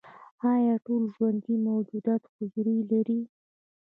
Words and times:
ایا 0.53 0.75
ټول 0.85 1.03
ژوندي 1.15 1.55
موجودات 1.67 2.21
حجرې 2.33 2.77
لري؟ 2.91 3.19